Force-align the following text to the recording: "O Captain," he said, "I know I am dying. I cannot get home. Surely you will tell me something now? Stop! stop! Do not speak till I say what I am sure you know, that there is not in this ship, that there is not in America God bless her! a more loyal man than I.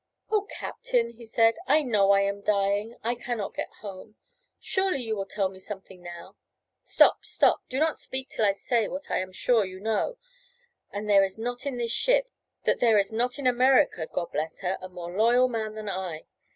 "O 0.31 0.47
Captain," 0.49 1.11
he 1.11 1.27
said, 1.27 1.57
"I 1.67 1.83
know 1.83 2.09
I 2.09 2.21
am 2.21 2.41
dying. 2.41 2.95
I 3.03 3.13
cannot 3.13 3.53
get 3.53 3.69
home. 3.81 4.15
Surely 4.59 5.03
you 5.03 5.15
will 5.15 5.27
tell 5.27 5.47
me 5.47 5.59
something 5.59 6.01
now? 6.01 6.37
Stop! 6.81 7.23
stop! 7.23 7.61
Do 7.69 7.77
not 7.77 7.99
speak 7.99 8.27
till 8.29 8.43
I 8.43 8.51
say 8.51 8.87
what 8.87 9.11
I 9.11 9.19
am 9.19 9.31
sure 9.31 9.63
you 9.63 9.79
know, 9.79 10.17
that 10.91 11.05
there 11.05 11.23
is 11.23 11.37
not 11.37 11.67
in 11.67 11.77
this 11.77 11.91
ship, 11.91 12.31
that 12.63 12.79
there 12.79 12.97
is 12.97 13.11
not 13.13 13.37
in 13.37 13.45
America 13.45 14.07
God 14.11 14.31
bless 14.31 14.61
her! 14.61 14.79
a 14.81 14.89
more 14.89 15.15
loyal 15.15 15.47
man 15.47 15.75
than 15.75 15.87
I. 15.87 16.25